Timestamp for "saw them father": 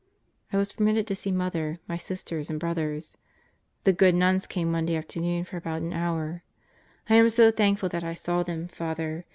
8.15-9.27